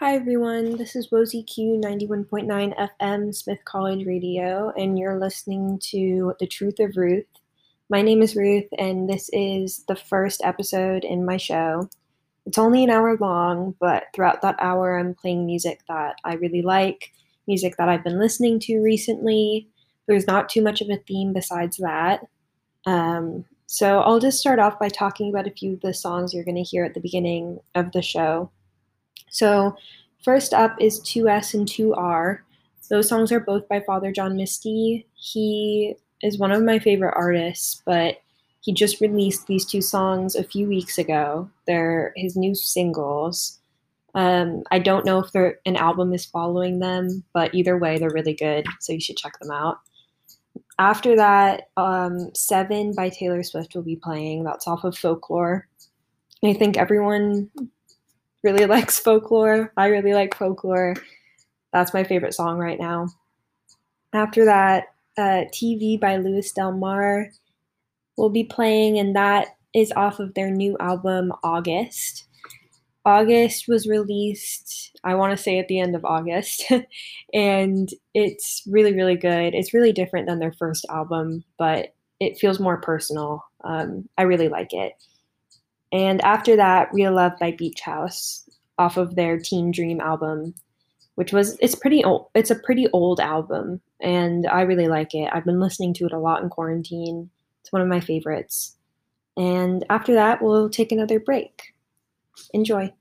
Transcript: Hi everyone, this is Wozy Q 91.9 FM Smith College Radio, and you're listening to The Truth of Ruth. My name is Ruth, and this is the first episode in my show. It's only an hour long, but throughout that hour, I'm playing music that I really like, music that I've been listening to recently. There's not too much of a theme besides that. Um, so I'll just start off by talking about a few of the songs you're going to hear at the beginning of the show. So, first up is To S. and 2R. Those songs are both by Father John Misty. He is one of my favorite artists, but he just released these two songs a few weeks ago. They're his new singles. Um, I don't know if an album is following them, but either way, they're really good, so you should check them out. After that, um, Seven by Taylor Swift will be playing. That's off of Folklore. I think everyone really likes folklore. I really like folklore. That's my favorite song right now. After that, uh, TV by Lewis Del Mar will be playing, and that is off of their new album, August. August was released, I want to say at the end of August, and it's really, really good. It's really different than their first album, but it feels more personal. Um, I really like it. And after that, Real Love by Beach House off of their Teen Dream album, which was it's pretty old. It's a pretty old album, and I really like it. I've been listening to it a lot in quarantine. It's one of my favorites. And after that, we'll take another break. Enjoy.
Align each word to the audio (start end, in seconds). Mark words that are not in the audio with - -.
Hi 0.00 0.16
everyone, 0.16 0.76
this 0.76 0.96
is 0.96 1.10
Wozy 1.10 1.46
Q 1.46 1.80
91.9 1.80 2.90
FM 3.00 3.32
Smith 3.32 3.60
College 3.64 4.04
Radio, 4.04 4.72
and 4.76 4.98
you're 4.98 5.20
listening 5.20 5.78
to 5.90 6.34
The 6.40 6.48
Truth 6.48 6.80
of 6.80 6.96
Ruth. 6.96 7.28
My 7.88 8.02
name 8.02 8.20
is 8.20 8.34
Ruth, 8.34 8.66
and 8.76 9.08
this 9.08 9.30
is 9.32 9.84
the 9.86 9.94
first 9.94 10.40
episode 10.42 11.04
in 11.04 11.24
my 11.24 11.36
show. 11.36 11.88
It's 12.44 12.58
only 12.58 12.82
an 12.82 12.90
hour 12.90 13.16
long, 13.18 13.76
but 13.78 14.06
throughout 14.12 14.42
that 14.42 14.56
hour, 14.58 14.98
I'm 14.98 15.14
playing 15.14 15.46
music 15.46 15.82
that 15.86 16.16
I 16.24 16.34
really 16.34 16.62
like, 16.62 17.12
music 17.46 17.76
that 17.78 17.88
I've 17.88 18.02
been 18.02 18.18
listening 18.18 18.58
to 18.60 18.80
recently. 18.80 19.68
There's 20.08 20.26
not 20.26 20.48
too 20.48 20.60
much 20.60 20.80
of 20.80 20.90
a 20.90 20.96
theme 21.06 21.32
besides 21.32 21.76
that. 21.76 22.26
Um, 22.84 23.44
so 23.66 24.00
I'll 24.00 24.18
just 24.18 24.40
start 24.40 24.58
off 24.58 24.80
by 24.80 24.88
talking 24.88 25.30
about 25.30 25.46
a 25.46 25.52
few 25.52 25.74
of 25.74 25.82
the 25.82 25.94
songs 25.94 26.34
you're 26.34 26.42
going 26.42 26.56
to 26.56 26.62
hear 26.62 26.84
at 26.84 26.94
the 26.94 27.00
beginning 27.00 27.60
of 27.76 27.92
the 27.92 28.02
show. 28.02 28.50
So, 29.34 29.76
first 30.22 30.54
up 30.54 30.76
is 30.80 31.00
To 31.00 31.28
S. 31.28 31.54
and 31.54 31.66
2R. 31.66 32.38
Those 32.88 33.08
songs 33.08 33.32
are 33.32 33.40
both 33.40 33.68
by 33.68 33.80
Father 33.80 34.12
John 34.12 34.36
Misty. 34.36 35.08
He 35.16 35.96
is 36.22 36.38
one 36.38 36.52
of 36.52 36.62
my 36.62 36.78
favorite 36.78 37.14
artists, 37.16 37.82
but 37.84 38.18
he 38.60 38.72
just 38.72 39.00
released 39.00 39.48
these 39.48 39.66
two 39.66 39.80
songs 39.82 40.36
a 40.36 40.44
few 40.44 40.68
weeks 40.68 40.98
ago. 40.98 41.50
They're 41.66 42.12
his 42.14 42.36
new 42.36 42.54
singles. 42.54 43.58
Um, 44.14 44.62
I 44.70 44.78
don't 44.78 45.04
know 45.04 45.18
if 45.18 45.56
an 45.66 45.76
album 45.76 46.12
is 46.12 46.24
following 46.24 46.78
them, 46.78 47.24
but 47.32 47.52
either 47.56 47.76
way, 47.76 47.98
they're 47.98 48.10
really 48.10 48.34
good, 48.34 48.64
so 48.78 48.92
you 48.92 49.00
should 49.00 49.16
check 49.16 49.36
them 49.40 49.50
out. 49.50 49.78
After 50.78 51.16
that, 51.16 51.70
um, 51.76 52.30
Seven 52.34 52.94
by 52.94 53.08
Taylor 53.08 53.42
Swift 53.42 53.74
will 53.74 53.82
be 53.82 53.96
playing. 53.96 54.44
That's 54.44 54.68
off 54.68 54.84
of 54.84 54.96
Folklore. 54.96 55.66
I 56.44 56.52
think 56.52 56.76
everyone 56.76 57.50
really 58.44 58.66
likes 58.68 58.98
folklore. 58.98 59.72
I 59.76 59.86
really 59.86 60.14
like 60.14 60.36
folklore. 60.36 60.94
That's 61.72 61.94
my 61.94 62.04
favorite 62.04 62.34
song 62.34 62.58
right 62.58 62.78
now. 62.78 63.08
After 64.12 64.44
that, 64.44 64.84
uh, 65.18 65.44
TV 65.52 65.98
by 65.98 66.16
Lewis 66.18 66.52
Del 66.52 66.72
Mar 66.72 67.30
will 68.16 68.30
be 68.30 68.44
playing, 68.44 68.98
and 68.98 69.16
that 69.16 69.48
is 69.74 69.92
off 69.96 70.20
of 70.20 70.34
their 70.34 70.50
new 70.50 70.76
album, 70.78 71.32
August. 71.42 72.26
August 73.04 73.68
was 73.68 73.86
released, 73.86 74.96
I 75.04 75.14
want 75.14 75.36
to 75.36 75.42
say 75.42 75.58
at 75.58 75.68
the 75.68 75.78
end 75.80 75.94
of 75.94 76.04
August, 76.04 76.64
and 77.34 77.88
it's 78.14 78.62
really, 78.66 78.94
really 78.94 79.16
good. 79.16 79.54
It's 79.54 79.74
really 79.74 79.92
different 79.92 80.26
than 80.26 80.38
their 80.38 80.52
first 80.52 80.86
album, 80.88 81.44
but 81.58 81.94
it 82.20 82.38
feels 82.38 82.60
more 82.60 82.80
personal. 82.80 83.44
Um, 83.64 84.08
I 84.16 84.22
really 84.22 84.48
like 84.48 84.72
it. 84.72 84.92
And 85.94 86.20
after 86.24 86.56
that, 86.56 86.92
Real 86.92 87.14
Love 87.14 87.34
by 87.38 87.52
Beach 87.52 87.80
House 87.80 88.50
off 88.78 88.96
of 88.96 89.14
their 89.14 89.38
Teen 89.38 89.70
Dream 89.70 90.00
album, 90.00 90.52
which 91.14 91.32
was 91.32 91.56
it's 91.60 91.76
pretty 91.76 92.02
old. 92.02 92.26
It's 92.34 92.50
a 92.50 92.56
pretty 92.56 92.88
old 92.92 93.20
album, 93.20 93.80
and 94.00 94.44
I 94.48 94.62
really 94.62 94.88
like 94.88 95.14
it. 95.14 95.30
I've 95.32 95.44
been 95.44 95.60
listening 95.60 95.94
to 95.94 96.06
it 96.06 96.12
a 96.12 96.18
lot 96.18 96.42
in 96.42 96.48
quarantine. 96.48 97.30
It's 97.60 97.70
one 97.70 97.80
of 97.80 97.86
my 97.86 98.00
favorites. 98.00 98.76
And 99.36 99.84
after 99.88 100.14
that, 100.14 100.42
we'll 100.42 100.68
take 100.68 100.90
another 100.90 101.20
break. 101.20 101.74
Enjoy. 102.52 102.92